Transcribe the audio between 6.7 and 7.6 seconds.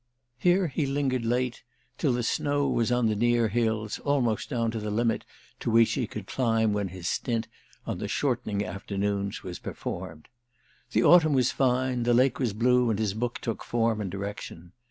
when his stint,